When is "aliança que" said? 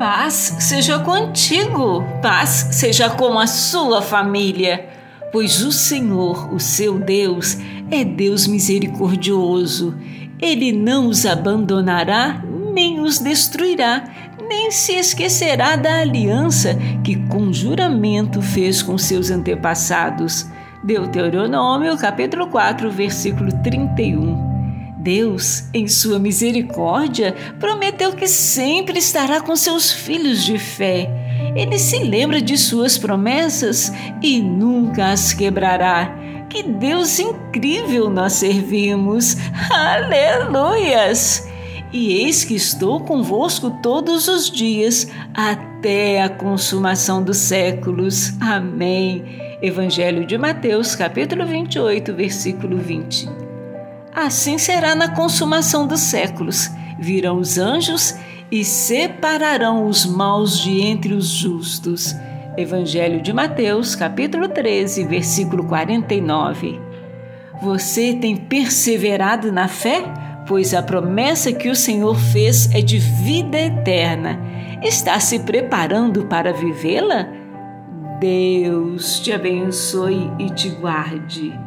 16.00-17.16